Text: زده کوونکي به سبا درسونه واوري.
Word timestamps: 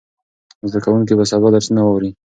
زده 0.69 0.79
کوونکي 0.85 1.13
به 1.17 1.25
سبا 1.31 1.47
درسونه 1.53 1.81
واوري. 1.83 2.11